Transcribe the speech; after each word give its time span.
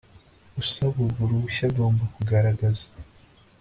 Usaba 0.61 0.95
urwo 1.03 1.21
ruhushya 1.29 1.63
agomba 1.69 2.03
kugaragaza 2.15 2.85